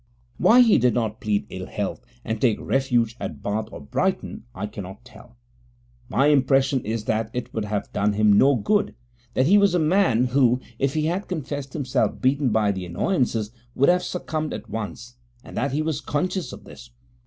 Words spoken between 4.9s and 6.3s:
tell; my